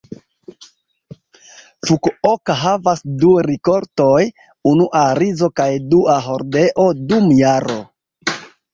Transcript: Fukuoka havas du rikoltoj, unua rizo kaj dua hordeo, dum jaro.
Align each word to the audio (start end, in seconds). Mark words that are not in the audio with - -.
Fukuoka 1.89 2.55
havas 2.63 3.05
du 3.21 3.35
rikoltoj, 3.49 4.19
unua 4.73 5.05
rizo 5.23 5.53
kaj 5.63 5.71
dua 5.95 6.21
hordeo, 6.31 6.91
dum 7.09 7.33
jaro. 7.47 7.83